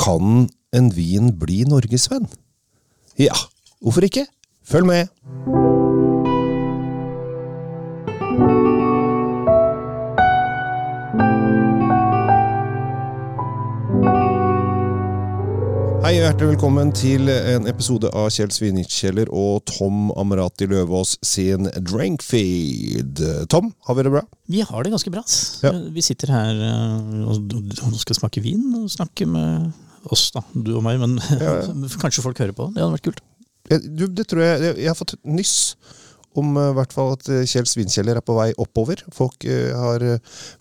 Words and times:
Kan 0.00 0.48
en 0.72 0.86
vin 0.96 1.26
bli 1.36 1.58
norgesvenn? 1.68 2.24
Ja, 3.20 3.36
hvorfor 3.84 4.06
ikke? 4.06 4.22
Følg 4.64 4.86
med! 4.88 5.10
Hei 16.00 16.14
og 16.16 16.24
hjertelig 16.24 16.48
velkommen 16.54 16.94
til 16.96 17.28
en 17.28 17.68
episode 17.68 18.08
av 18.16 18.30
Kjell 18.32 18.48
Svinikjeller 18.56 19.28
og 19.36 19.66
Tom 19.68 20.08
Amarati 20.16 20.64
Løvaas 20.70 21.18
sin 21.20 21.68
Drankfeed. 21.76 23.20
Tom, 23.52 23.74
har 23.84 24.00
vi 24.00 24.08
det 24.08 24.14
bra? 24.16 24.24
Vi 24.48 24.64
har 24.64 24.80
det 24.80 24.96
ganske 24.96 25.12
bra. 25.12 25.26
Ja. 25.60 25.76
Vi 25.92 26.08
sitter 26.08 26.32
her 26.38 26.64
eh, 26.72 27.22
og 27.28 27.52
og 27.52 28.00
skal 28.00 28.22
smake 28.22 28.40
vin 28.40 28.64
og 28.80 28.88
snakke 28.96 29.28
med 29.28 29.70
oss, 30.08 30.30
da. 30.34 30.44
Du 30.54 30.72
og 30.78 30.84
meg, 30.86 31.00
men 31.02 31.18
Ja, 31.40 31.58
kanskje 32.02 32.24
folk 32.24 32.40
hører 32.40 32.56
på. 32.56 32.70
Det 32.74 32.82
hadde 32.82 32.96
vært 32.96 33.08
kult. 33.10 33.24
Du, 33.70 34.06
det 34.08 34.26
tror 34.26 34.42
jeg, 34.42 34.70
jeg, 34.80 34.88
har 34.88 34.98
fått 34.98 35.14
nyss 35.28 35.76
om 36.38 36.54
eh, 36.58 36.72
hvert 36.76 36.94
fall 36.94 37.14
at 37.16 37.28
eh, 37.30 37.46
Kjell 37.48 37.68
Svinkjeller 37.68 38.18
er 38.18 38.24
på 38.24 38.36
vei 38.38 38.50
oppover. 38.60 39.02
Folk 39.14 39.46
eh, 39.48 39.70
har, 39.76 40.04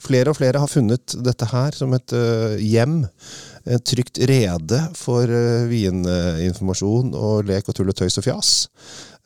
Flere 0.02 0.34
og 0.34 0.40
flere 0.40 0.62
har 0.62 0.72
funnet 0.72 1.16
dette 1.26 1.50
her 1.52 1.78
som 1.78 1.94
et 1.98 2.16
hjem. 2.64 3.04
Et 3.70 3.84
trygt 3.86 4.18
rede 4.30 4.80
for 4.98 5.30
vininformasjon 5.70 7.12
og 7.14 7.50
lek 7.50 7.70
og 7.70 7.78
tull 7.78 7.92
og 7.92 7.98
tøys 8.00 8.18
og 8.18 8.26
fjas. 8.26 8.54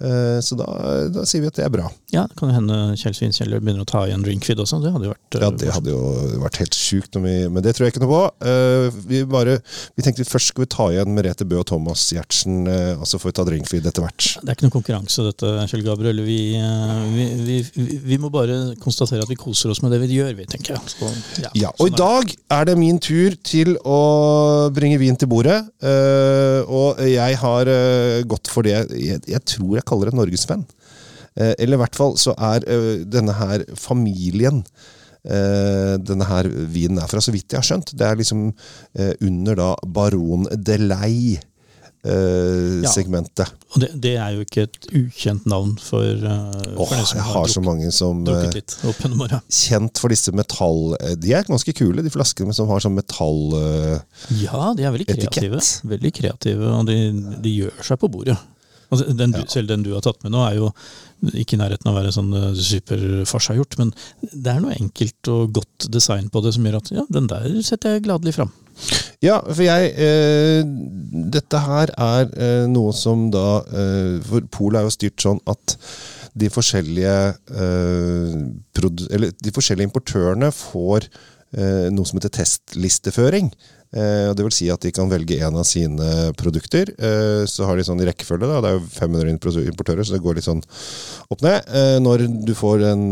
Eh, 0.02 0.40
så 0.44 0.58
da, 0.60 0.68
da 1.14 1.24
sier 1.30 1.44
vi 1.44 1.52
at 1.52 1.60
det 1.60 1.68
er 1.68 1.74
bra. 1.74 1.90
Ja, 2.14 2.26
det 2.30 2.38
kan 2.40 2.50
jo 2.50 2.56
hende 2.58 2.78
Kjell 3.00 3.16
Svinkjeller 3.18 3.62
begynner 3.64 3.86
å 3.86 3.90
ta 3.90 4.04
igjen 4.08 4.24
drinkfeed 4.26 4.62
også. 4.64 4.82
Det 4.84 4.92
hadde 4.94 5.08
jo 5.08 5.14
vært 5.14 5.38
eh, 5.38 5.44
Ja, 5.44 5.52
Det 5.64 5.74
hadde 5.76 5.94
jo 5.94 6.02
vært 6.44 6.60
helt 6.62 6.78
sjukt, 6.78 7.20
men 7.22 7.62
det 7.64 7.76
tror 7.76 7.88
jeg 7.88 7.96
ikke 7.96 8.04
noe 8.04 8.12
på. 8.12 8.24
Eh, 8.50 8.88
vi, 9.10 9.22
bare, 9.30 9.60
vi 9.98 10.06
tenkte 10.06 10.26
først 10.28 10.54
skal 10.54 10.66
vi 10.66 10.70
ta 10.74 10.90
igjen 10.94 11.14
Merete 11.16 11.48
Bø 11.48 11.62
og 11.62 11.68
Thomas 11.70 12.06
Giertsen, 12.14 12.64
uh, 12.68 13.00
og 13.00 13.08
så 13.10 13.20
får 13.22 13.32
vi 13.32 13.36
ta 13.38 13.46
drinkfeed 13.48 13.88
etter 13.90 14.06
hvert. 14.06 14.28
Det 14.42 14.52
er 14.52 14.58
ikke 14.58 14.68
noe 14.68 14.76
konkurranse, 14.76 15.26
dette, 15.30 15.52
Kjell 15.72 15.86
Gabriel. 15.86 16.22
Vi, 16.26 16.40
eh, 16.60 16.94
vi, 17.46 17.58
vi, 18.04 18.20
må 18.22 18.32
bare 18.34 18.58
konstatere 18.84 19.24
at 19.24 19.32
vi 19.32 19.40
koser 19.40 19.74
oss 19.74 19.82
med 19.84 19.94
det 19.96 20.02
vi 20.04 20.20
gjør, 20.20 20.34
vi, 20.38 20.48
tenker 20.50 20.76
jeg. 20.76 20.94
Så, 20.94 21.10
ja, 21.44 21.54
Ja, 21.64 21.72
og 21.78 21.88
i 21.88 21.94
sånn 21.94 22.02
dag 22.02 22.36
er 22.58 22.70
det 22.70 22.78
min 22.80 23.00
tur 23.04 23.38
til 23.46 23.76
å 23.88 24.02
bringe 24.74 25.00
vin 25.02 25.18
til 25.20 25.30
bordet. 25.32 25.62
eh, 25.84 26.62
og 26.68 27.00
jeg 27.08 27.38
har 27.40 27.70
eh, 27.70 28.24
gått 28.30 28.50
for 28.52 28.66
det 28.66 28.76
jeg, 28.76 29.22
jeg 29.30 29.42
tror 29.48 29.78
jeg 29.78 29.83
kaller 29.88 30.12
det 30.12 30.18
norgesvenn. 30.20 30.66
Uh, 31.34 31.54
eller 31.58 31.78
i 31.78 31.82
hvert 31.84 31.98
fall 31.98 32.18
så 32.22 32.36
er 32.38 32.66
eh, 32.70 32.92
denne 33.10 33.34
her 33.40 33.64
familien 33.80 34.62
eh, 35.24 35.96
denne 35.98 36.28
her 36.30 36.50
vinen 36.50 37.00
er 37.02 37.10
fra, 37.10 37.22
så 37.24 37.34
vidt 37.34 37.54
jeg 37.54 37.62
har 37.62 37.70
skjønt. 37.70 37.96
Det 37.98 38.06
er 38.06 38.20
liksom 38.20 38.52
eh, 39.00 39.16
under 39.24 39.58
da 39.60 39.72
Baron 39.88 40.46
de 40.52 40.78
Ley. 40.84 41.40
Ja. 42.04 42.90
segmentet. 42.92 43.48
Og 43.72 43.80
det, 43.80 43.88
det 44.04 44.18
er 44.20 44.34
jo 44.36 44.42
ikke 44.44 44.66
et 44.66 44.88
ukjent 44.92 45.46
navn 45.48 45.78
for, 45.80 46.04
uh, 46.04 46.50
Åh, 46.76 46.90
for 46.90 47.00
som 47.08 47.16
jeg 47.16 47.28
har 47.30 47.48
så 47.48 47.62
drukket, 47.62 47.68
mange 47.70 47.92
som 47.96 48.26
eh, 48.28 48.50
litt 48.58 48.76
opp 48.84 49.38
kjent 49.48 50.02
for 50.04 50.12
disse 50.12 50.34
metall... 50.36 50.98
eh, 51.00 51.14
De 51.16 51.32
er 51.32 51.48
ganske 51.48 51.72
kule, 51.80 52.04
de 52.04 52.12
flaskene 52.12 52.52
som 52.52 52.68
har 52.68 52.84
sånn 52.84 52.98
metall... 52.98 53.56
Uh, 53.56 54.28
Ja, 54.36 54.74
de 54.76 54.84
er 54.84 54.92
veldig 54.98 55.08
kreative. 55.14 55.62
Etikett. 55.62 55.94
Veldig 55.94 56.12
kreative, 56.20 56.74
og 56.76 56.92
de, 56.92 56.98
de 57.40 57.56
gjør 57.62 57.88
seg 57.88 58.04
på 58.04 58.12
bordet. 58.12 58.36
Altså, 58.90 59.08
den, 59.18 59.36
ja. 59.38 59.46
Selv 59.52 59.72
den 59.72 59.86
du 59.86 59.94
har 59.96 60.04
tatt 60.06 60.22
med 60.26 60.34
nå, 60.36 60.44
er 60.48 60.60
jo 60.60 60.72
ikke 61.32 61.56
i 61.56 61.62
nærheten 61.62 61.88
av 61.88 61.96
å 61.96 62.00
være 62.02 62.12
sånn 62.16 62.34
superfars 62.60 63.48
har 63.52 63.62
gjort, 63.62 63.78
men 63.80 63.94
det 64.34 64.52
er 64.52 64.60
noe 64.64 64.76
enkelt 64.76 65.32
og 65.32 65.54
godt 65.56 65.88
design 65.94 66.28
på 66.34 66.42
det 66.44 66.52
som 66.56 66.68
gjør 66.68 66.82
at 66.82 66.92
ja, 66.92 67.06
den 67.16 67.30
der 67.32 67.48
setter 67.64 67.96
jeg 67.96 68.06
gladelig 68.10 68.36
fram. 68.36 68.52
Ja, 69.24 69.38
for 69.46 69.62
jeg 69.62 69.92
eh, 70.02 70.64
Dette 71.34 71.60
her 71.62 71.92
er 71.94 72.32
eh, 72.34 72.64
noe 72.66 72.90
som 72.98 73.28
da 73.34 73.62
eh, 73.70 74.16
For 74.26 74.48
Polet 74.50 74.80
er 74.80 74.88
jo 74.88 74.96
styrt 74.96 75.22
sånn 75.22 75.38
at 75.46 75.76
de 76.34 76.50
forskjellige 76.50 77.14
eh, 77.54 78.34
Eller 79.14 79.36
de 79.38 79.54
forskjellige 79.54 79.92
importørene 79.92 80.50
får 80.58 81.06
eh, 81.06 81.94
noe 81.94 82.10
som 82.10 82.18
heter 82.18 82.34
testlisteføring. 82.40 83.52
Eh, 83.94 84.32
det 84.34 84.46
vil 84.46 84.56
si 84.56 84.70
at 84.74 84.82
de 84.82 84.92
kan 84.94 85.10
velge 85.12 85.38
en 85.46 85.60
av 85.60 85.66
sine 85.70 86.10
produkter. 86.40 86.90
Eh, 86.98 87.44
så 87.50 87.68
har 87.68 87.78
de 87.78 87.86
sånn 87.86 88.02
i 88.02 88.08
rekkefølge. 88.10 88.50
Da. 88.50 88.62
Det 88.64 88.72
er 88.72 88.80
jo 88.80 88.86
500 88.98 89.34
importører, 89.70 90.04
så 90.04 90.16
det 90.16 90.24
går 90.26 90.40
litt 90.40 90.48
sånn 90.48 90.64
opp 91.30 91.46
ned. 91.46 91.70
Eh, 91.70 91.98
når 92.04 92.26
du 92.48 92.54
får 92.58 92.86
en, 92.90 93.04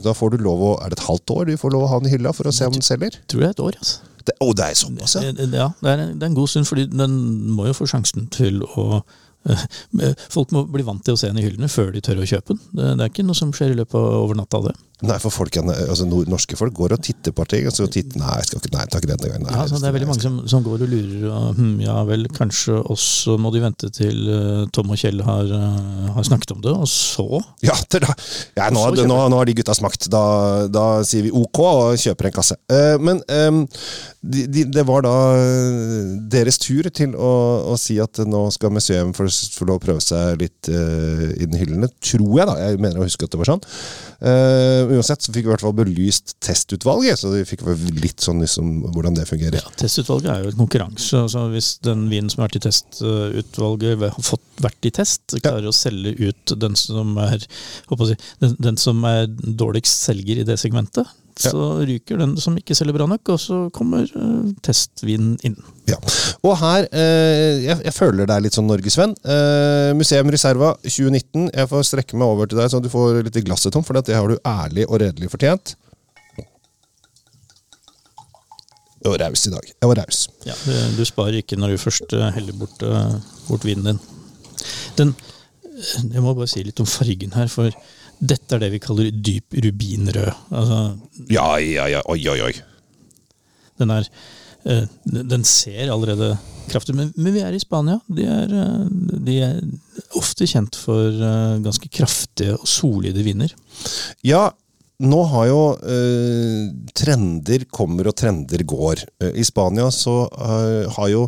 da 0.00 0.14
får 0.16 0.34
du 0.34 0.44
lov 0.44 0.60
å 0.60 0.70
Er 0.80 0.92
det 0.92 1.00
et 1.00 1.08
halvt 1.08 1.32
år 1.34 1.48
du 1.50 1.56
får 1.60 1.72
lov 1.74 1.84
å 1.84 1.90
ha 1.90 1.98
den 2.00 2.08
i 2.08 2.14
hylla 2.14 2.32
for 2.32 2.48
å 2.48 2.54
se 2.54 2.68
om 2.68 2.76
den 2.76 2.84
selger? 2.84 3.16
Tror 3.28 3.42
det 3.42 3.50
er 3.50 3.56
et 3.56 3.64
år, 3.68 3.76
altså. 3.80 4.06
Det, 4.20 4.34
oh, 4.44 4.52
det 4.52 4.66
er 4.66 4.76
såpass, 4.76 5.16
ja! 5.16 5.32
Ja, 5.32 5.66
det 5.80 5.90
er, 5.90 6.02
det 6.12 6.22
er 6.22 6.28
en 6.28 6.36
god 6.36 6.50
stund, 6.52 6.68
fordi 6.68 6.86
den 6.92 7.16
må 7.56 7.66
jo 7.70 7.76
få 7.76 7.88
sjansen 7.88 8.28
til 8.32 8.62
å 8.76 9.02
Folk 10.28 10.50
må 10.52 10.66
bli 10.68 10.84
vant 10.84 11.00
til 11.00 11.16
å 11.16 11.18
se 11.20 11.30
den 11.30 11.38
i 11.40 11.44
hyllene 11.46 11.70
før 11.72 11.94
de 11.94 12.02
tør 12.04 12.18
å 12.20 12.26
kjøpe 12.28 12.52
den. 12.52 12.58
Det, 12.76 12.88
det 13.00 13.06
er 13.06 13.12
ikke 13.12 13.24
noe 13.24 13.38
som 13.38 13.54
skjer 13.56 13.72
i 13.72 13.78
løpet 13.78 13.96
av 13.96 14.18
over 14.26 14.36
natta. 14.36 14.60
det. 14.66 14.74
Nei, 15.06 15.16
for 15.22 15.32
folk, 15.32 15.56
altså, 15.56 16.04
norske 16.04 16.56
folk 16.58 16.74
går 16.76 16.94
og 16.96 17.02
titter 17.04 17.32
på 17.36 17.44
ting. 17.48 17.64
Altså, 17.68 17.86
så 17.86 17.92
titter, 17.92 18.20
nei, 18.20 18.34
jeg 18.40 18.50
skal 18.50 18.60
ikke, 18.60 18.72
nei, 18.74 18.84
takk 18.92 19.06
denne 19.08 19.30
gangen. 19.30 19.46
Nei, 19.46 19.56
Ja, 19.56 19.64
det 19.70 19.88
er 19.88 19.94
veldig 19.96 20.08
mange 20.10 20.24
som, 20.24 20.36
som 20.50 20.64
går 20.66 20.84
og 20.84 20.92
lurer. 20.92 21.24
Og, 21.30 21.56
hm, 21.56 21.78
ja 21.84 21.96
vel, 22.08 22.26
kanskje 22.36 22.76
også 22.80 23.38
må 23.40 23.52
de 23.54 23.62
vente 23.64 23.88
til 23.96 24.28
uh, 24.28 24.66
Tom 24.76 24.92
og 24.92 25.00
Kjell 25.00 25.22
har, 25.24 25.48
uh, 25.48 26.10
har 26.16 26.26
snakket 26.28 26.52
om 26.56 26.60
det, 26.64 26.74
og 26.74 26.88
så 26.90 27.26
Ja, 27.64 27.76
da, 27.94 28.12
ja 28.58 28.68
nå, 28.74 28.84
så 28.98 29.06
nå, 29.08 29.18
nå 29.32 29.40
har 29.40 29.48
de 29.48 29.56
gutta 29.56 29.76
smakt. 29.76 30.10
Da, 30.12 30.22
da 30.68 30.86
sier 31.08 31.24
vi 31.28 31.32
ok 31.32 31.62
og 31.64 32.00
kjøper 32.00 32.28
en 32.28 32.36
kasse. 32.36 32.58
Uh, 32.68 33.00
men 33.00 33.24
um, 33.48 33.62
de, 34.20 34.44
de, 34.52 34.66
det 34.68 34.84
var 34.88 35.06
da 35.06 35.16
deres 36.32 36.60
tur 36.60 36.90
til 36.92 37.16
å, 37.16 37.32
å 37.72 37.78
si 37.80 37.96
at 38.02 38.20
nå 38.28 38.44
skal 38.52 38.74
museum 38.74 39.16
få 39.16 39.30
lov 39.64 39.78
å 39.78 39.82
prøve 39.82 40.04
seg 40.04 40.44
litt 40.44 40.68
uh, 40.68 41.26
innen 41.40 41.56
hyllene. 41.60 41.92
Tror 42.04 42.36
jeg, 42.36 42.48
da. 42.52 42.56
Jeg 42.60 42.80
mener 42.82 43.00
å 43.00 43.08
huske 43.08 43.24
at 43.24 43.32
det 43.32 43.40
var 43.40 43.54
sånn. 43.54 43.64
Eh, 44.20 44.89
uansett 44.96 45.24
så 45.24 45.32
fikk 45.34 45.46
vi 45.46 45.50
i 45.50 45.52
hvert 45.54 45.64
fall 45.64 45.76
belyst 45.76 46.34
testutvalget, 46.44 47.20
så 47.20 47.32
vi 47.32 47.44
fikk 47.48 47.64
litt 48.00 48.22
sånn 48.24 48.42
liksom, 48.44 48.72
hvordan 48.94 49.16
det 49.18 49.26
fungerer. 49.28 49.60
ja, 49.60 49.72
Testutvalget 49.80 50.30
er 50.32 50.44
jo 50.44 50.52
et 50.52 50.58
konkurranse. 50.58 51.22
altså 51.24 51.46
Hvis 51.54 51.72
den 51.86 52.06
vinen 52.12 52.30
som 52.32 52.42
har 52.42 52.50
vært 52.50 52.60
i 52.60 52.64
testutvalget, 52.68 54.04
har 54.04 54.26
fått 54.26 54.64
vært 54.64 54.90
i 54.90 54.94
test, 55.00 55.38
klarer 55.38 55.70
å 55.70 55.74
selge 55.76 56.14
ut 56.20 56.54
den 56.60 56.76
som 56.78 57.16
er, 57.22 57.44
si, 57.44 58.18
den, 58.44 58.56
den 58.60 58.80
som 58.80 59.02
er 59.08 59.26
dårligst 59.30 60.06
selger 60.10 60.42
i 60.42 60.46
det 60.48 60.58
segmentet, 60.60 61.08
Ja. 61.40 61.52
så 61.52 61.66
ryker 61.86 62.18
den 62.20 62.34
som 62.40 62.56
ikke 62.58 62.74
selger 62.76 62.96
bra 62.98 63.06
nok, 63.10 63.32
og 63.34 63.38
så 63.40 63.58
kommer 63.74 64.08
uh, 64.14 64.48
testvinen 64.66 65.36
inn. 65.46 65.56
Ja. 65.88 65.96
Og 66.46 66.56
her, 66.60 66.86
eh, 66.94 67.62
jeg, 67.64 67.76
jeg 67.86 67.94
føler 67.96 68.28
det 68.28 68.34
er 68.36 68.44
litt 68.44 68.56
sånn 68.56 68.68
norgesvenn. 68.70 69.14
Eh, 69.24 69.90
Museum 69.98 70.30
Reserva 70.30 70.74
2019. 70.84 71.48
Jeg 71.50 71.70
får 71.70 71.86
strekke 71.88 72.18
meg 72.20 72.30
over 72.30 72.50
til 72.50 72.60
deg, 72.60 72.70
så 72.70 72.82
du 72.82 72.90
får 72.92 73.22
litt 73.26 73.38
i 73.40 73.44
glasset, 73.46 73.72
Tom, 73.74 73.86
for 73.86 73.98
det 73.98 74.14
har 74.14 74.28
du 74.30 74.38
ærlig 74.46 74.86
og 74.86 75.00
redelig 75.02 75.32
fortjent. 75.32 75.74
Jeg 79.00 79.12
var 79.14 79.22
raus 79.24 79.46
i 79.48 79.50
dag. 79.50 79.68
Jeg 79.80 79.88
var 79.88 79.98
raus. 80.02 80.18
Ja, 80.44 80.54
du, 80.66 80.72
du 80.98 81.04
sparer 81.08 81.40
ikke 81.40 81.56
når 81.56 81.72
du 81.72 81.80
først 81.80 82.12
eh, 82.12 82.26
heller 82.36 82.56
bort, 82.60 82.82
eh, 82.84 83.14
bort 83.46 83.64
vinen 83.64 83.86
din. 83.88 84.00
Den, 84.98 85.14
eh, 85.64 86.02
jeg 86.12 86.24
må 86.24 86.34
bare 86.36 86.50
si 86.52 86.60
litt 86.66 86.82
om 86.84 86.88
fargen 86.88 87.32
her, 87.32 87.48
for 87.48 87.72
dette 88.20 88.56
er 88.56 88.60
det 88.64 88.72
vi 88.74 88.80
kaller 88.84 89.10
dyp 89.10 89.56
rubinrød. 89.64 90.34
Altså, 90.52 90.80
Ja, 91.32 91.56
ja, 91.58 91.86
ja. 91.88 92.02
Oi, 92.12 92.20
oi, 92.28 92.38
oi. 92.50 92.52
den 93.80 93.90
er 93.94 94.08
eh, 94.68 94.84
Den 95.04 95.44
ser 95.48 95.88
allerede 95.88 96.34
kraftig 96.70 96.94
men, 96.94 97.12
men 97.16 97.32
vi 97.34 97.40
er 97.42 97.56
i 97.56 97.58
Spania. 97.62 97.96
De 98.06 98.26
er, 98.28 98.52
eh, 98.52 98.88
de 99.26 99.38
er 99.42 99.60
ofte 100.20 100.46
kjent 100.46 100.76
for 100.76 101.08
eh, 101.08 101.60
ganske 101.64 101.88
kraftige 101.88 102.58
og 102.58 102.68
solide 102.68 103.24
vinder. 103.26 103.54
Ja, 104.22 104.50
nå 105.00 105.22
har 105.32 105.46
jo 105.48 105.62
eh, 105.80 106.68
trender 106.92 107.64
kommer 107.72 108.10
og 108.12 108.18
trender 108.20 108.62
går. 108.68 109.06
I 109.32 109.44
Spania 109.48 109.88
så 109.94 110.26
eh, 110.28 110.92
har 110.92 111.08
jo 111.08 111.24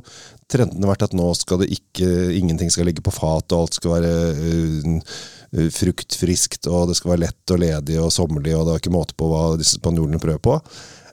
trendene 0.53 0.89
vært 0.91 1.07
at 1.09 1.17
nå 1.17 1.29
skal 1.39 1.63
det 1.63 1.71
ikke 1.75 2.09
Ingenting 2.39 2.71
skal 2.73 2.87
ligge 2.89 3.05
på 3.05 3.13
fat, 3.15 3.53
og 3.53 3.65
alt 3.67 3.79
skal 3.79 3.95
være 3.97 4.15
eh, 4.39 5.69
fruktfriskt, 5.75 6.67
og 6.71 6.89
det 6.91 6.97
skal 6.99 7.15
være 7.15 7.25
lett 7.27 7.53
og 7.55 7.61
ledig 7.63 7.99
og 8.01 8.13
sommerlig, 8.15 8.55
og 8.57 8.67
det 8.69 8.75
er 8.77 8.83
ikke 8.83 8.95
måte 8.95 9.17
på 9.19 9.29
hva 9.31 9.45
disse 9.61 9.79
spanjolene 9.79 10.21
prøver 10.23 10.43
på. 10.45 10.59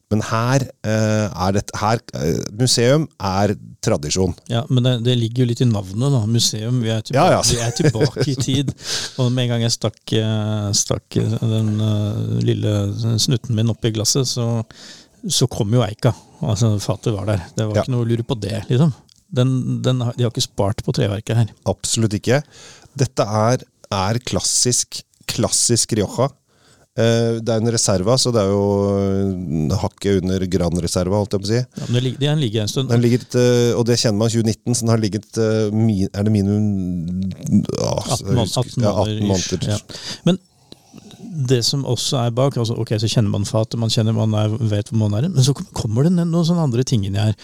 Men 0.10 0.24
her 0.26 0.64
uh, 0.66 1.28
er 1.46 1.52
det 1.54 1.62
her, 1.78 2.00
uh, 2.18 2.40
Museum 2.58 3.04
er 3.22 3.52
tradisjon. 3.86 4.32
Ja, 4.50 4.64
Men 4.74 4.88
det, 4.88 4.94
det 5.06 5.14
ligger 5.20 5.44
jo 5.44 5.50
litt 5.52 5.62
i 5.62 5.68
navnet. 5.70 6.08
da, 6.16 6.22
Museum. 6.26 6.80
Vi 6.82 6.90
er, 6.90 7.04
tilbake, 7.06 7.28
Ja, 7.30 7.36
ja. 7.36 7.44
vi 7.46 7.60
er 7.62 7.76
tilbake 7.78 8.26
i 8.32 8.34
tid. 8.42 8.72
Og 9.22 9.30
med 9.30 9.44
en 9.46 9.52
gang 9.54 9.68
jeg 9.68 9.76
stakk, 9.76 10.00
stakk 10.80 11.20
den 11.44 11.70
uh, 11.78 12.40
lille 12.42 12.74
snutten 13.22 13.54
min 13.60 13.70
oppi 13.70 13.92
glasset, 13.94 14.26
så, 14.32 14.48
så 15.30 15.46
kom 15.52 15.78
jo 15.78 15.86
eika. 15.86 16.16
Altså, 16.42 16.74
Fatet 16.82 17.14
var 17.14 17.30
der. 17.30 17.46
Det 17.54 17.70
var 17.70 17.78
Ja. 17.78 17.86
ikke 17.86 17.94
noe 17.94 18.08
å 18.08 18.10
lure 18.10 18.26
på 18.26 18.40
det, 18.42 18.64
liksom. 18.72 18.96
Den, 19.30 19.82
den, 19.86 20.02
de 20.02 20.26
har 20.26 20.32
ikke 20.32 20.46
spart 20.46 20.84
på 20.86 20.96
treverket 20.98 21.38
her. 21.38 21.54
Absolutt 21.70 22.16
ikke. 22.18 22.42
Dette 22.98 23.26
er, 23.26 23.66
er 23.94 24.22
klassisk, 24.26 25.02
klassisk 25.30 25.94
Rioja. 25.98 26.32
Eh, 27.00 27.38
det 27.46 27.54
er 27.54 27.62
en 27.62 27.72
reserva, 27.72 28.18
så 28.20 28.32
det 28.34 28.42
er 28.42 28.50
jo 28.52 28.64
eh, 28.98 29.76
hakket 29.84 30.24
under 30.24 30.44
Gran 30.52 30.82
Reserva, 30.84 31.20
holdt 31.22 31.36
jeg 31.36 31.44
på 31.44 31.48
å 31.48 31.52
si. 31.52 31.60
Ja, 31.62 31.88
men 31.94 32.04
det, 32.04 32.12
det 32.20 32.34
ligger 32.42 32.66
en 32.66 32.72
stund. 32.72 32.90
Den 32.92 33.04
ligger, 33.04 33.24
eh, 33.40 33.72
og 33.78 33.86
det 33.88 34.00
kjenner 34.02 34.20
man 34.20 34.34
2019, 34.34 34.76
så 34.76 34.84
den 34.84 34.94
har 34.94 35.04
ligget 35.04 35.40
Er 35.40 36.28
det 36.28 36.34
minimum 36.34 37.30
ja, 37.70 37.94
18, 38.18 38.42
husker, 38.42 38.66
18 38.66 38.84
ja, 38.84 38.94
måneder. 38.98 39.22
18 39.22 39.30
måneder. 39.30 39.70
Ja. 39.70 39.80
Men 40.28 40.42
det 41.50 41.62
som 41.64 41.86
også 41.88 42.20
er 42.24 42.34
bak 42.36 42.58
altså 42.60 42.76
Ok, 42.82 42.96
så 43.00 43.08
kjenner 43.08 43.32
man 43.32 43.48
fatet, 43.48 43.80
man 43.80 43.92
kjenner 43.94 44.16
man 44.18 44.34
er, 44.36 44.52
vet 44.72 44.90
hvor 44.92 45.00
man 45.06 45.16
er, 45.20 45.30
men 45.32 45.46
så 45.46 45.54
kommer 45.56 46.08
det 46.08 46.12
noen 46.18 46.48
sånne 46.48 46.66
andre 46.68 46.84
ting 46.88 47.06
inni 47.08 47.22
her. 47.22 47.38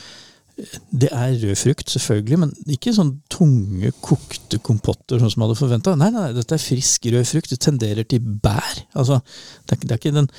Det 0.56 1.10
er 1.12 1.34
rød 1.42 1.58
frukt, 1.60 1.90
selvfølgelig, 1.92 2.38
men 2.40 2.52
ikke 2.72 2.94
sånn 2.96 3.18
tunge, 3.32 3.90
kokte 4.04 4.60
kompotter 4.64 5.20
sånn 5.20 5.34
som 5.34 5.42
man 5.42 5.50
hadde 5.50 5.60
forventa. 5.60 5.96
Nei, 6.00 6.08
nei, 6.16 6.30
dette 6.38 6.56
er 6.56 6.64
frisk 6.64 7.10
rød 7.12 7.28
frukt. 7.28 7.52
Det 7.52 7.60
tenderer 7.66 8.08
til 8.08 8.24
bær. 8.24 8.78
Altså, 8.96 9.20
det, 9.68 9.76
er, 9.76 9.82
det 9.84 9.92
er 9.92 10.00
ikke 10.00 10.14
den 10.16 10.30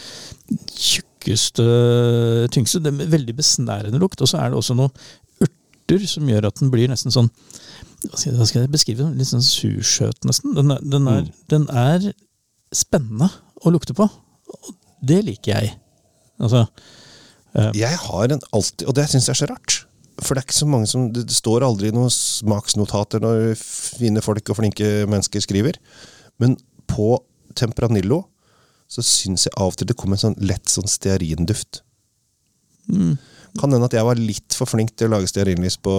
tjukkeste, 0.72 1.66
tyngste. 2.54 2.80
Det 2.80 2.94
er 2.94 3.12
veldig 3.12 3.36
besnærende 3.36 4.00
lukt. 4.00 4.24
Og 4.24 4.30
så 4.30 4.40
er 4.40 4.54
det 4.54 4.60
også 4.60 4.76
noen 4.78 4.94
urter 5.44 6.06
som 6.08 6.30
gjør 6.32 6.48
at 6.48 6.62
den 6.62 6.72
blir 6.72 6.88
nesten 6.90 7.14
sånn 7.14 7.28
Hva 8.06 8.46
skal 8.48 8.62
jeg, 8.62 8.70
beskrive 8.72 9.04
den? 9.04 9.18
Litt 9.20 9.28
sånn 9.28 9.44
sursøt, 9.44 10.24
nesten. 10.28 10.56
Den 10.56 10.72
er, 10.72 10.80
den, 10.96 11.10
er, 11.12 11.28
den 11.52 11.66
er 11.68 12.06
spennende 12.74 13.28
å 13.60 13.72
lukte 13.74 13.96
på. 13.96 14.08
Og 14.08 14.72
det 15.04 15.20
liker 15.28 15.58
jeg. 15.58 15.76
Altså 16.40 16.64
Jeg 17.76 17.96
har 17.96 18.32
en 18.34 18.42
alltid 18.52 18.84
Og 18.90 18.96
det 18.98 19.06
syns 19.08 19.28
jeg 19.28 19.36
er 19.36 19.40
så 19.40 19.48
rart. 19.52 19.78
For 20.22 20.32
det 20.32 20.42
er 20.42 20.46
ikke 20.46 20.56
så 20.56 20.68
mange 20.68 20.88
som 20.88 21.08
Det 21.12 21.26
står 21.34 21.64
aldri 21.66 21.90
noen 21.94 22.12
smaksnotater 22.12 23.20
når 23.20 23.52
fine 23.60 24.22
folk 24.24 24.52
og 24.52 24.60
flinke 24.60 25.04
mennesker 25.10 25.44
skriver. 25.44 25.78
Men 26.40 26.56
på 26.88 27.16
Tempranillo 27.56 28.22
så 28.90 29.02
syns 29.02 29.48
jeg 29.48 29.56
av 29.58 29.72
og 29.72 29.78
til 29.80 29.88
det 29.90 29.96
kommer 29.98 30.16
en 30.16 30.28
sånn 30.28 30.42
lett 30.46 30.70
sånn 30.70 30.88
stearinduft. 30.88 31.82
Kan 33.56 33.72
hende 33.72 33.88
at 33.88 33.96
jeg 33.96 34.06
var 34.06 34.20
litt 34.20 34.54
for 34.54 34.68
flink 34.68 34.92
til 34.94 35.08
å 35.08 35.16
lage 35.16 35.30
stearinlys 35.30 35.78
på, 35.82 35.94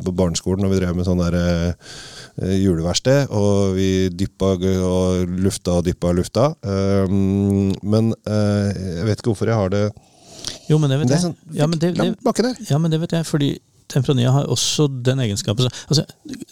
på 0.00 0.14
barneskolen 0.16 0.64
når 0.64 0.72
vi 0.72 0.78
drev 0.80 0.96
med 0.96 1.08
sånn 1.08 1.20
der 1.20 1.36
eh, 1.36 2.54
juleverksted, 2.62 3.32
og 3.34 3.74
vi 3.76 4.08
dyppa 4.14 4.54
og 4.56 5.34
lufta 5.42 5.80
og 5.80 5.88
dyppa 5.88 6.12
og 6.12 6.20
lufta. 6.20 6.46
Um, 6.62 7.74
men 7.82 8.14
eh, 8.22 8.70
jeg 9.00 9.08
vet 9.08 9.20
ikke 9.20 9.34
hvorfor 9.34 9.50
jeg 9.50 9.60
har 9.60 9.74
det 9.74 9.84
Jo, 10.70 10.78
men 10.78 10.90
det 10.92 11.00
vet 11.00 11.08
Det 11.10 11.16
er 11.16 11.18
jeg. 11.18 11.26
sånn 11.28 11.56
Ja, 11.58 11.66
men 11.66 11.78
det, 11.82 11.90
det, 11.98 12.14
der. 12.22 12.56
ja, 12.70 12.78
men 12.78 12.92
det 12.94 13.00
vet 13.02 13.12
jeg, 13.18 13.26
fordi 13.28 13.50
Temprania 13.90 14.30
har 14.30 14.46
også 14.46 14.84
den 15.02 15.18
egenskapen. 15.18 15.66
Altså, 15.90 16.04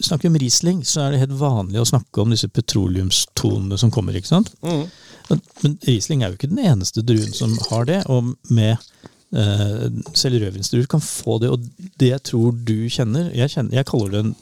snakker 0.03 0.27
vi 0.27 0.33
om 0.33 0.39
Riesling, 0.43 0.81
så 0.83 1.05
er 1.05 1.13
det 1.15 1.21
helt 1.23 1.37
vanlig 1.39 1.79
å 1.79 1.87
snakke 1.87 2.25
om 2.25 2.33
disse 2.35 2.49
petroleumstonene 2.51 3.79
som 3.79 3.93
kommer. 3.95 4.17
ikke 4.19 4.27
sant? 4.33 4.51
Men, 4.65 5.41
men 5.63 5.77
Riesling 5.87 6.25
er 6.25 6.33
jo 6.33 6.39
ikke 6.41 6.51
den 6.51 6.65
eneste 6.67 7.05
druen 7.07 7.31
som 7.37 7.55
har 7.71 7.87
det. 7.87 8.01
Og 8.11 8.33
med 8.51 8.75
eh, 8.75 9.87
selv 10.19 10.41
rødvinsdruer 10.43 10.91
kan 10.91 11.05
få 11.05 11.39
det. 11.45 11.53
Og 11.55 11.63
det 12.03 12.11
jeg 12.11 12.25
tror 12.33 12.59
du 12.59 12.75
kjenner 12.91 13.31
Jeg, 13.37 13.53
kjenner, 13.55 13.79
jeg 13.79 13.87
kaller 13.87 14.11
det 14.17 14.25
en, 14.27 14.35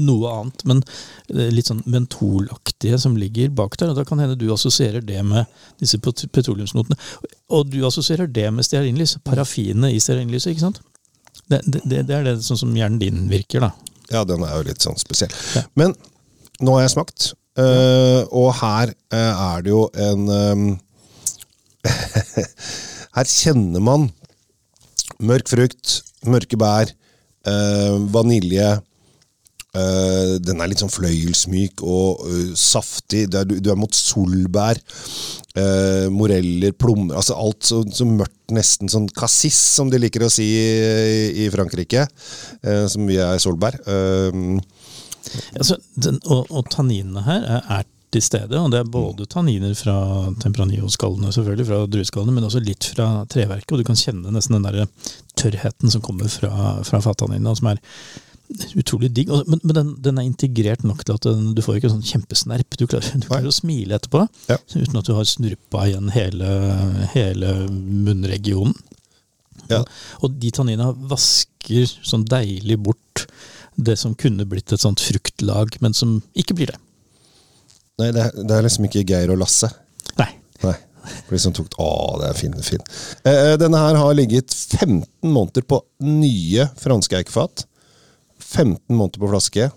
noe 0.00 0.30
annet, 0.32 0.62
men 0.64 0.78
eh, 1.34 1.50
litt 1.52 1.68
sånn 1.68 1.82
mentolaktige 1.90 2.96
som 3.02 3.16
ligger 3.20 3.50
bak 3.52 3.76
der. 3.80 3.90
og 3.92 3.98
Da 3.98 4.04
kan 4.08 4.18
hende 4.22 4.38
du 4.40 4.46
assosierer 4.54 5.04
det 5.04 5.20
med 5.26 5.44
disse 5.82 5.98
pet- 6.00 6.26
petroleumsnotene. 6.32 6.96
Og 7.52 7.68
du 7.72 7.80
assosierer 7.86 8.30
det 8.30 8.46
med 8.56 8.64
stearinlys. 8.64 9.18
Parafinet 9.26 9.92
i 9.92 10.00
stearinlyset. 10.00 10.54
ikke 10.54 10.64
sant? 10.68 10.80
Det, 11.50 11.60
det, 11.84 12.06
det 12.08 12.14
er 12.16 12.24
det 12.24 12.36
sånn 12.46 12.58
som 12.62 12.72
hjernen 12.76 13.00
din 13.02 13.26
virker, 13.30 13.60
da. 13.66 13.72
Ja, 14.10 14.24
den 14.26 14.42
er 14.46 14.56
jo 14.56 14.66
litt 14.70 14.82
sånn 14.82 14.98
spesiell. 14.98 15.32
Ja. 15.54 15.62
Men 15.78 15.92
nå 16.60 16.74
har 16.76 16.86
jeg 16.86 16.94
smakt, 16.96 17.30
eh, 17.60 18.22
og 18.30 18.52
her 18.62 18.94
eh, 19.12 19.44
er 19.54 19.66
det 19.66 19.70
jo 19.74 19.84
en 19.98 20.78
Her 23.16 23.26
kjenner 23.26 23.82
man 23.82 24.08
mørk 25.20 25.48
frukt, 25.50 26.00
mørke 26.28 26.56
bær, 26.60 26.92
vanilje. 28.12 28.66
Eh, 29.76 30.34
den 30.42 30.60
er 30.60 30.70
litt 30.70 30.82
sånn 30.82 30.92
fløyelsmyk 30.92 31.84
og 31.84 32.24
uh, 32.26 32.50
saftig. 32.58 33.26
Er, 33.28 33.46
du, 33.48 33.58
du 33.62 33.70
er 33.72 33.78
mot 33.78 33.94
solbær. 33.94 34.80
uh, 35.58 36.08
moreller, 36.14 36.72
plommer 36.72 37.18
altså 37.20 37.38
Alt 37.38 37.66
så, 37.68 37.82
så 37.92 38.06
mørkt, 38.08 38.36
nesten 38.54 38.90
sånn 38.90 39.08
cassis, 39.14 39.58
som 39.76 39.90
de 39.90 40.00
liker 40.02 40.26
å 40.26 40.32
si 40.32 40.48
i, 40.58 41.44
i 41.44 41.50
Frankrike. 41.54 42.06
som 42.90 43.06
vi 43.06 43.16
er 43.22 43.38
solbær. 43.38 43.76
Altså, 43.86 45.76
den, 45.94 46.18
og, 46.26 46.50
og 46.50 46.66
tanninene 46.72 47.22
her 47.26 47.46
er, 47.46 47.64
er 47.78 47.88
til 48.10 48.22
stede, 48.24 48.58
og 48.58 48.72
det 48.72 48.80
er 48.80 48.90
både 48.90 49.26
tanniner 49.30 49.74
fra 49.78 49.94
Tempranillo-skallene, 50.42 51.30
selvfølgelig, 51.34 51.66
fra 51.68 51.84
drueskallene, 51.86 52.34
men 52.34 52.48
også 52.48 52.62
litt 52.64 52.88
fra 52.90 53.06
treverket, 53.30 53.70
og 53.70 53.80
du 53.80 53.86
kan 53.86 53.98
kjenne 53.98 54.32
nesten 54.34 54.56
den 54.58 54.66
der 54.66 54.88
tørrheten 55.38 55.92
som 55.92 56.02
kommer 56.02 56.30
fra, 56.32 56.80
fra 56.86 57.00
fattanninene, 57.04 57.52
og 57.52 57.60
som 57.60 57.70
er 57.70 57.82
utrolig 58.80 59.10
digg. 59.14 59.30
Men 59.46 59.60
men 59.62 59.74
den, 59.76 59.90
den 60.02 60.18
er 60.20 60.26
integrert 60.26 60.82
nok 60.86 61.04
til 61.06 61.14
at 61.18 61.26
den, 61.28 61.52
du 61.54 61.62
får 61.62 61.78
ikke 61.78 61.90
sånn 61.92 62.02
kjempesnerp. 62.06 62.76
Du 62.80 62.86
klarer, 62.90 63.12
du 63.22 63.26
klarer 63.28 63.50
å 63.50 63.54
smile 63.54 63.98
etterpå, 63.98 64.24
Ja. 64.50 64.56
uten 64.74 64.98
at 65.00 65.06
du 65.06 65.14
har 65.14 65.28
snurpa 65.28 65.86
igjen 65.90 66.10
hele, 66.14 66.50
hele 67.14 67.54
munnregionen. 67.70 68.74
Ja. 69.70 69.84
Og 70.24 70.34
de 70.42 70.50
tanninene 70.50 70.90
vasker 71.10 71.86
sånn 72.02 72.24
deilig 72.26 72.78
bort 72.82 73.26
det 73.80 73.94
som 74.00 74.16
kunne 74.18 74.44
blitt 74.48 74.72
et 74.74 74.82
sånt 74.82 75.00
fruktlag, 75.00 75.76
men 75.80 75.94
som 75.94 76.18
ikke 76.34 76.56
blir 76.58 76.72
det. 76.72 76.78
nei, 78.00 78.10
det 78.16 78.22
er, 78.26 78.30
det 78.48 78.56
er 78.56 78.64
liksom 78.66 78.86
ikke 78.88 79.04
Geir 79.06 79.30
og 79.32 79.38
Lasse. 79.42 79.68
Nei. 80.18 80.30
Nei. 80.64 80.74
For 81.26 81.32
de 81.36 81.40
som 81.40 81.54
tok, 81.56 81.70
å, 81.80 81.86
det 82.20 82.28
er 82.32 82.36
fin, 82.36 82.54
fin. 82.64 82.82
Eh, 83.24 83.54
denne 83.60 83.78
her 83.80 83.96
har 83.96 84.12
ligget 84.18 84.52
15 84.52 85.06
måneder 85.32 85.64
på 85.68 85.78
nye 86.04 86.66
franske 86.80 87.16
eikefat. 87.22 87.64
15 88.40 88.96
måneder 88.96 89.20
på 89.22 89.30
flaske. 89.30 89.70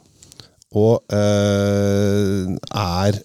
Og 0.73 1.13
eh, 1.13 2.49
er 2.73 3.19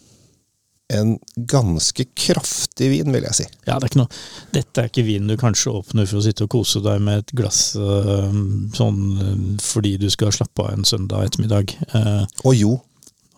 en 0.89 1.19
ganske 1.49 2.07
kraftig 2.17 2.89
vin, 2.95 3.11
vil 3.13 3.27
jeg 3.29 3.37
si. 3.37 3.47
Ja, 3.69 3.77
det 3.77 3.83
er 3.83 3.91
ikke 3.91 4.01
noe. 4.01 4.21
Dette 4.55 4.83
er 4.83 4.89
ikke 4.89 5.05
vin 5.05 5.29
du 5.29 5.35
kanskje 5.41 5.73
åpner 5.77 6.09
for 6.09 6.21
å 6.21 6.25
sitte 6.25 6.47
og 6.47 6.53
kose 6.55 6.81
deg 6.85 7.03
med 7.05 7.25
et 7.25 7.35
glass 7.37 7.75
øh, 7.77 8.31
sånn 8.77 9.03
øh, 9.21 9.43
fordi 9.61 9.97
du 10.01 10.07
skal 10.13 10.33
slappe 10.33 10.65
av 10.65 10.79
en 10.79 10.89
søndag 10.89 11.29
ettermiddag. 11.29 11.75
Eh, 11.93 12.25
Og 12.49 12.57
jo, 12.57 12.79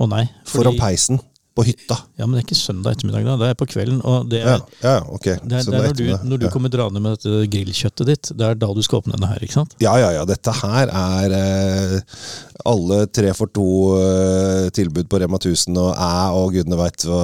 Å 0.00 0.06
nei. 0.08 0.25
foran 0.49 0.79
peisen 0.79 1.19
på 1.61 1.67
hytta. 1.69 1.99
Ja, 2.19 2.27
men 2.27 2.37
det 2.39 2.43
er 2.43 2.47
ikke 2.49 2.59
søndag 2.61 2.97
ettermiddag, 2.97 3.25
da. 3.29 3.37
Det 3.45 3.49
er 3.53 3.59
på 3.61 3.69
kvelden. 3.71 4.01
Og 4.09 4.29
det 4.33 4.41
er, 4.43 4.59
ja 4.83 4.97
ja, 4.97 5.05
ok. 5.07 5.25
det 5.25 5.35
er, 5.37 5.41
det 5.69 5.75
er 5.77 5.89
når, 5.91 5.97
du, 6.01 6.05
når 6.33 6.41
du 6.43 6.47
Ja. 6.49 6.53
kommer 6.57 6.73
draende 6.73 7.01
med 7.05 7.19
dette 7.19 7.45
grillkjøttet 7.53 8.09
ditt, 8.15 8.33
det 8.39 8.47
er 8.49 8.59
da 8.61 8.73
du 8.75 8.83
skal 8.87 9.03
åpne 9.03 9.15
denne 9.19 9.29
her, 9.35 9.45
ikke 9.45 9.59
sant? 9.61 9.77
Ja, 9.85 9.95
ja, 10.01 10.11
ja. 10.19 10.25
Dette 10.29 10.55
her 10.62 10.91
er 10.91 11.35
eh, 11.37 12.01
alle 12.71 13.05
tre 13.12 13.31
for 13.37 13.49
to-tilbud 13.57 15.09
på 15.11 15.21
Rema 15.23 15.38
1000 15.40 15.79
og 15.81 15.90
æ 15.97 16.11
og 16.37 16.52
gudene 16.57 16.79
veit 16.81 17.05
hva 17.09 17.21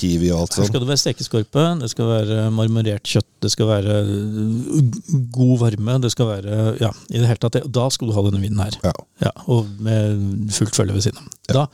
Kiwi 0.00 0.30
og 0.32 0.44
alt 0.44 0.54
sånt. 0.56 0.64
Her 0.66 0.70
skal 0.72 0.84
det 0.84 0.90
være 0.92 1.02
stekeskorpe, 1.02 1.64
det 1.82 1.90
skal 1.92 2.10
være 2.12 2.38
marmorert 2.54 3.08
kjøtt, 3.08 3.28
det 3.44 3.50
skal 3.54 3.70
være 3.70 3.98
øh, 4.02 4.92
god 5.34 5.54
varme, 5.64 5.98
det 6.04 6.12
skal 6.14 6.30
være 6.32 6.56
Ja, 6.82 6.90
i 7.10 7.18
det 7.20 7.26
hele 7.30 7.40
tatt. 7.42 7.60
Da 7.74 7.88
skal 7.94 8.10
du 8.10 8.14
ha 8.16 8.24
denne 8.28 8.42
vinen 8.42 8.60
her. 8.62 8.78
Ja. 8.86 8.94
Ja, 9.28 9.32
og 9.50 9.66
med 9.82 10.50
fullt 10.54 10.76
følge 10.78 10.94
ved 10.94 11.06
siden 11.08 11.22
av. 11.24 11.32
Da 11.48 11.66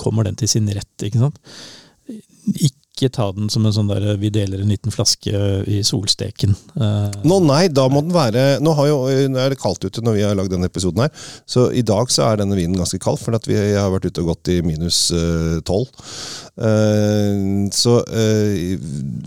kommer 0.00 0.26
den 0.28 0.38
til 0.40 0.50
sin 0.50 0.70
rett, 0.72 0.94
ikke 1.06 1.22
sant. 1.22 1.38
Ikke 2.60 3.08
ta 3.10 3.26
den 3.34 3.48
som 3.50 3.64
en 3.66 3.74
sånn 3.74 3.88
der 3.90 4.04
vi 4.20 4.30
deler 4.30 4.60
en 4.62 4.70
liten 4.70 4.92
flaske 4.94 5.34
i 5.66 5.80
solsteken. 5.86 6.52
Eh, 6.78 7.16
Nå 7.26 7.40
nei, 7.42 7.64
da 7.74 7.88
må 7.90 8.04
den 8.04 8.14
være 8.14 8.44
Nå, 8.62 8.74
jo, 8.86 9.00
nå 9.32 9.40
er 9.42 9.50
det 9.50 9.58
kaldt 9.58 9.82
ute 9.82 10.04
når 10.04 10.14
vi 10.14 10.22
har 10.22 10.36
lagd 10.38 10.52
denne 10.54 10.70
episoden 10.70 11.02
her, 11.02 11.10
så 11.42 11.66
i 11.74 11.82
dag 11.82 12.12
så 12.14 12.28
er 12.28 12.38
denne 12.42 12.58
vinen 12.58 12.78
ganske 12.78 13.00
kald, 13.02 13.18
for 13.22 13.34
at 13.34 13.48
vi 13.50 13.58
har 13.58 13.90
vært 13.90 14.06
ute 14.10 14.22
og 14.22 14.30
gått 14.34 14.52
i 14.54 14.60
minus 14.66 15.08
eh, 15.16 15.58
tolv. 15.66 15.90
Eh, 16.54 17.68
så 17.74 17.96
uh, 17.98 18.74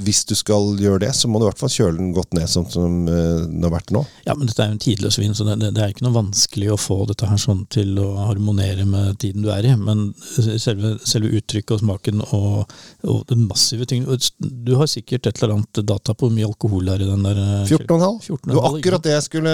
hvis 0.08 0.22
du 0.30 0.32
skal 0.38 0.78
gjøre 0.80 1.02
det, 1.04 1.12
så 1.16 1.28
må 1.28 1.40
du 1.40 1.46
i 1.46 1.50
hvert 1.50 1.60
fall 1.60 1.74
kjøle 1.74 2.00
den 2.00 2.14
godt 2.16 2.36
ned, 2.38 2.48
sånn 2.48 2.68
som 2.72 3.02
eh, 3.12 3.42
den 3.44 3.66
har 3.66 3.74
vært 3.74 3.92
nå. 3.96 4.04
Ja, 4.28 4.36
men 4.38 4.48
dette 4.48 4.64
er 4.64 4.72
jo 4.72 4.78
en 4.78 4.84
tidløs 4.84 5.18
vin, 5.20 5.36
så 5.36 5.48
det, 5.50 5.58
det, 5.60 5.74
det 5.76 5.84
er 5.84 5.92
ikke 5.92 6.06
noe 6.08 6.16
vanskelig 6.16 6.72
å 6.72 6.80
få 6.80 7.02
dette 7.10 7.28
her 7.28 7.42
sånn 7.42 7.66
til 7.74 7.98
å 8.00 8.08
harmonere 8.30 8.86
med 8.88 9.18
tiden 9.24 9.44
du 9.44 9.52
er 9.52 9.68
i. 9.68 9.74
Men 9.76 10.08
selve, 10.16 10.96
selve 11.08 11.34
uttrykket 11.42 11.76
og 11.76 11.84
smaken 11.84 12.24
og, 12.30 12.78
og 13.08 13.26
den 13.32 13.44
massive 13.50 13.88
tyngden 13.88 14.06
Du 14.40 14.74
har 14.80 14.88
sikkert 14.90 15.28
et 15.28 15.42
eller 15.42 15.58
annet 15.58 15.82
data 15.88 16.16
på 16.16 16.28
hvor 16.28 16.36
mye 16.36 16.48
alkohol 16.48 16.94
er 16.94 17.04
i 17.04 17.10
den 17.10 17.28
der 17.28 17.42
eh, 17.44 17.68
14,5. 17.68 18.24
14 18.24 18.48
Det 18.48 18.58
var 18.58 18.70
akkurat 18.72 19.04
det 19.04 19.16
jeg 19.18 19.28
skulle 19.28 19.54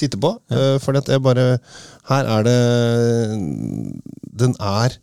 titte 0.00 0.20
på. 0.20 0.32
Ja. 0.50 0.78
fordi 0.80 1.00
at 1.02 1.12
jeg 1.12 1.22
bare 1.24 1.46
Her 2.08 2.28
er 2.38 2.44
det 2.46 2.58
Den 4.40 4.56
er 4.56 4.96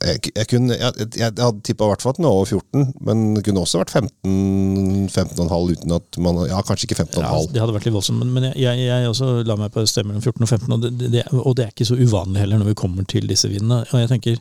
jeg, 0.00 0.30
jeg, 0.32 0.46
kunne, 0.48 0.76
jeg, 0.80 1.08
jeg, 1.18 1.32
hadde 1.36 1.60
tippa 1.66 1.84
i 1.84 1.90
hvert 1.90 2.02
fall 2.04 2.14
at 2.14 2.20
den 2.20 2.26
var 2.26 2.38
over 2.38 2.48
14, 2.48 2.86
men 3.04 3.24
det 3.36 3.42
kunne 3.44 3.64
også 3.64 3.82
vært 3.82 3.92
15 3.92 5.08
15,5 5.12 5.74
uten 5.74 5.94
at 5.96 6.18
man 6.24 6.40
Ja, 6.48 6.62
kanskje 6.64 6.88
ikke 6.88 7.02
15,5. 7.02 7.20
Ja, 7.20 7.32
det 7.52 7.60
hadde 7.60 7.74
vært 7.76 7.88
litt 7.88 7.96
voldsomt, 7.96 8.22
men, 8.22 8.32
men 8.32 8.48
jeg, 8.48 8.56
jeg, 8.64 8.86
jeg 8.88 9.10
også 9.10 9.30
la 9.44 9.58
meg 9.60 9.74
på 9.74 9.84
et 9.84 9.92
sted 9.92 10.08
mellom 10.08 10.24
14 10.24 10.46
og 10.46 10.48
15, 10.48 10.74
og 10.76 10.86
det, 10.86 11.12
det, 11.12 11.24
og 11.36 11.56
det 11.58 11.66
er 11.66 11.74
ikke 11.74 11.88
så 11.90 11.98
uvanlig 12.00 12.44
heller 12.44 12.62
når 12.62 12.72
vi 12.72 12.80
kommer 12.80 13.08
til 13.12 13.28
disse 13.28 13.50
vinene. 13.52 13.82
Og 13.90 14.02
jeg 14.02 14.12
tenker, 14.14 14.40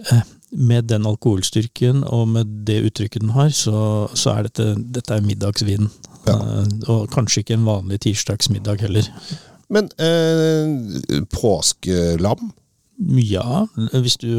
eh, 0.00 0.22
med 0.50 0.88
den 0.88 1.06
alkoholstyrken 1.06 2.04
og 2.08 2.28
med 2.32 2.52
det 2.68 2.80
uttrykket 2.88 3.24
den 3.24 3.34
har, 3.36 3.50
så, 3.52 4.08
så 4.16 4.38
er 4.38 4.48
dette, 4.48 4.70
dette 4.96 5.18
er 5.18 5.26
middagsvin. 5.26 5.90
Ja. 6.28 6.38
Eh, 6.38 6.72
og 6.88 7.10
kanskje 7.12 7.44
ikke 7.44 7.58
en 7.58 7.68
vanlig 7.68 8.00
tirsdagsmiddag 8.06 8.86
heller. 8.86 9.10
Men 9.68 9.90
eh, 10.00 11.20
påskelam? 11.34 12.52
Ja, 12.98 13.62
hvis 13.94 14.18
du 14.18 14.30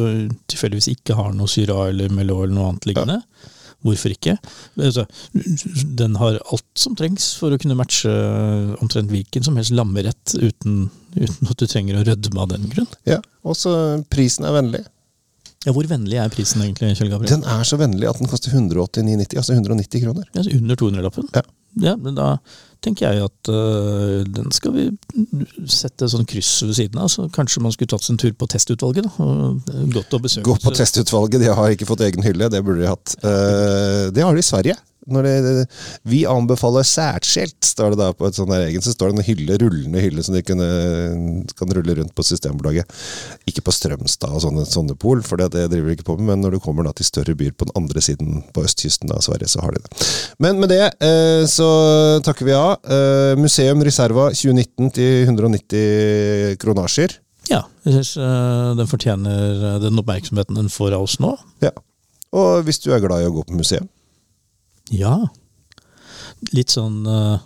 tilfeldigvis 0.51 0.91
ikke 0.91 1.15
har 1.15 1.31
noe 1.35 1.47
Syra 1.47 1.87
eller 1.89 2.11
Melo 2.11 2.41
eller 2.43 2.55
noe 2.57 2.73
annet 2.73 2.89
liggende. 2.89 3.21
Hvorfor 3.85 4.11
ikke? 4.11 4.35
Altså, 4.75 5.05
den 5.31 6.17
har 6.19 6.41
alt 6.51 6.67
som 6.79 6.97
trengs 6.99 7.31
for 7.39 7.55
å 7.55 7.59
kunne 7.61 7.77
matche 7.79 8.11
omtrent 8.83 9.11
hvilken 9.13 9.45
som 9.45 9.55
helst 9.55 9.71
lammerett 9.71 10.35
uten, 10.35 10.89
uten 11.15 11.51
at 11.53 11.61
du 11.61 11.63
trenger 11.63 12.01
å 12.01 12.03
rødme 12.09 12.43
av 12.43 12.49
den 12.51 12.67
grunn. 12.73 12.89
Ja. 13.07 13.21
Og 13.47 13.55
så 13.55 13.71
prisen 14.11 14.49
er 14.49 14.57
vennlig. 14.57 14.83
Ja, 15.65 15.73
Hvor 15.75 15.87
vennlig 15.87 16.19
er 16.19 16.31
prisen 16.31 16.61
egentlig, 16.63 16.93
Kjell 16.95 17.09
Gabriel? 17.11 17.31
Den 17.33 17.47
er 17.47 17.65
så 17.67 17.79
vennlig 17.79 18.07
at 18.07 18.19
den 18.19 18.29
koster 18.31 18.53
189,90, 18.55 19.39
altså 19.41 19.55
190 19.55 20.03
kroner. 20.05 20.27
Ja, 20.31 20.41
altså 20.41 20.55
under 20.55 20.79
200-lappen? 20.79 21.31
Ja. 21.35 21.43
ja. 21.83 21.95
Men 21.99 22.15
da 22.19 22.27
tenker 22.85 23.09
jeg 23.09 23.27
at 23.27 23.51
uh, 23.51 24.19
den 24.23 24.51
skal 24.55 24.75
vi 24.75 24.85
sette 25.69 26.07
sånn 26.11 26.27
kryss 26.29 26.51
ved 26.65 26.75
siden 26.77 27.01
av. 27.01 27.09
Så 27.11 27.27
kanskje 27.35 27.63
man 27.63 27.75
skulle 27.75 27.91
tatt 27.91 28.05
seg 28.05 28.15
en 28.15 28.21
tur 28.23 28.35
på 28.39 28.49
testutvalget. 28.51 29.09
da. 29.09 29.31
Godt 29.95 30.15
å 30.15 30.21
besøke. 30.23 30.47
Gå 30.47 30.57
på 30.63 30.75
testutvalget, 30.77 31.43
de 31.43 31.51
har 31.59 31.75
ikke 31.75 31.89
fått 31.89 32.05
egen 32.07 32.25
hylle. 32.25 32.51
Det 32.51 32.63
burde 32.65 32.83
de 32.83 32.91
hatt. 32.91 33.17
Uh, 33.23 34.07
det 34.15 34.25
har 34.25 34.35
de 34.35 34.43
i 34.43 34.49
Sverige. 34.51 34.77
Det, 35.09 35.65
vi 36.09 36.21
anbefaler 36.29 36.85
særskilt, 36.87 37.57
står 37.65 37.93
det 37.93 37.99
da 38.01 38.09
på 38.15 38.27
et 38.27 38.37
sånt 38.37 38.51
der 38.53 38.67
egen, 38.67 38.83
så 38.85 38.93
står 38.93 39.11
det 39.11 39.19
en 39.19 39.27
hylle, 39.27 39.57
rullende 39.61 40.03
hylle 40.03 40.23
som 40.25 40.35
de 40.37 40.43
kunne, 40.45 40.69
kan 41.59 41.73
rulle 41.75 41.97
rundt 41.99 42.15
på 42.15 42.25
Systembolaget. 42.25 42.89
Ikke 43.49 43.63
på 43.65 43.73
Strømstad 43.75 44.35
og 44.37 44.43
sånne, 44.45 44.65
sånne 44.69 44.97
pol, 44.99 45.23
for 45.25 45.41
det, 45.41 45.51
det 45.55 45.67
driver 45.73 45.91
de 45.91 45.97
ikke 45.97 46.09
på 46.11 46.17
med. 46.19 46.29
Men 46.31 46.45
når 46.45 46.57
du 46.57 46.63
kommer 46.63 46.87
da 46.87 46.93
til 46.95 47.07
større 47.07 47.35
byer 47.37 47.55
på 47.57 47.69
den 47.69 47.77
andre 47.79 48.03
siden, 48.03 48.43
på 48.53 48.65
østkysten 48.67 49.11
av 49.15 49.23
Sverige, 49.25 49.49
så 49.51 49.63
har 49.65 49.75
de 49.75 49.83
det. 49.85 50.09
Men 50.43 50.61
med 50.61 50.73
det 50.73 50.83
eh, 51.05 51.45
så 51.49 51.69
takker 52.25 52.47
vi 52.47 52.57
av. 52.57 52.77
Eh, 52.85 53.33
Museum 53.39 53.81
Reserva 53.85 54.29
2019 54.35 54.93
til 54.95 55.25
190 55.25 56.59
kronasjer. 56.61 57.19
Ja, 57.49 57.63
jeg 57.85 57.97
syns 57.97 58.17
øh, 58.21 58.77
den 58.77 58.89
fortjener 58.89 59.63
øh, 59.75 59.77
den 59.81 59.99
oppmerksomheten 60.01 60.57
den 60.59 60.69
får 60.69 60.93
av 60.97 61.07
oss 61.07 61.17
nå. 61.21 61.33
Ja. 61.63 61.73
Og 62.35 62.61
hvis 62.67 62.81
du 62.83 62.91
er 62.93 63.01
glad 63.01 63.23
i 63.23 63.29
å 63.29 63.33
gå 63.33 63.45
på 63.47 63.57
museum, 63.57 63.87
Ja. 64.95 65.15
Litt 66.55 66.71
sånn 66.73 67.01
øh, 67.09 67.37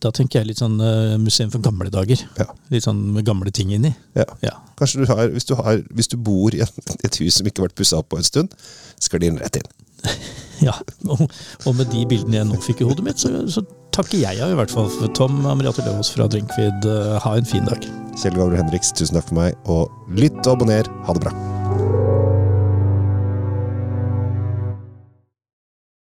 Da 0.00 0.10
tenker 0.14 0.40
jeg 0.40 0.48
litt 0.52 0.60
sånn 0.62 0.76
øh, 0.80 1.16
museum 1.20 1.50
for 1.52 1.62
gamle 1.64 1.90
dager. 1.92 2.20
ja. 2.38 2.46
Litt 2.72 2.86
sånn 2.86 3.00
med 3.14 3.26
gamle 3.26 3.50
ting 3.54 3.72
inni. 3.74 3.90
ja. 4.18 4.26
Ja. 4.42 4.56
Kanskje 4.78 5.02
du 5.04 5.10
har, 5.12 5.28
hvis, 5.30 5.44
du 5.46 5.54
har, 5.58 5.82
hvis 5.94 6.08
du 6.10 6.16
bor 6.18 6.54
i 6.54 6.62
et, 6.62 7.18
hus 7.20 7.36
som 7.38 7.46
ikke 7.46 7.62
har 7.62 7.68
vært 7.68 7.78
pussa 7.78 8.00
opp 8.00 8.08
på 8.10 8.18
en 8.18 8.26
stund, 8.26 8.54
skal 8.98 9.22
de 9.22 9.28
inn 9.30 9.38
rett 9.38 9.58
inn. 9.60 9.68
ja. 10.68 10.74
Og, 11.06 11.22
og 11.66 11.76
med 11.78 11.90
de 11.92 12.02
bildene 12.10 12.40
jeg 12.40 12.48
nå 12.50 12.58
fikk 12.64 12.82
i 12.82 12.88
hodet 12.88 13.06
mitt, 13.06 13.22
så, 13.22 13.30
så 13.46 13.62
takker 13.94 14.18
jeg 14.22 14.40
ja, 14.40 14.48
i 14.50 14.56
hvert 14.58 14.72
fall 14.74 14.90
for 14.90 15.12
Tom 15.14 15.42
Amriate 15.46 15.84
Løvaas 15.86 16.10
fra 16.16 16.26
Drinkvid. 16.32 16.86
Øh, 16.88 17.18
Ha 17.22 17.36
en 17.38 17.46
fin 17.46 17.66
dag. 17.68 17.86
Kjell 18.18 18.34
Gavre 18.38 18.58
Henriks, 18.58 18.90
tusen 18.98 19.18
takk 19.20 19.30
for 19.30 19.38
meg, 19.42 19.58
og 19.70 19.90
lytt 20.18 20.40
og 20.46 20.56
abonner. 20.56 20.90
Ha 21.06 21.14
det 21.18 21.26
bra. 21.28 21.61